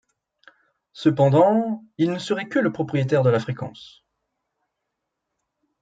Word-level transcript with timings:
Cependant, 0.93 1.85
il 1.99 2.11
ne 2.11 2.17
serait 2.17 2.47
que 2.47 2.57
le 2.57 2.71
propriétaire 2.73 3.21
de 3.21 3.29
la 3.29 3.39
fréquence. 3.39 4.03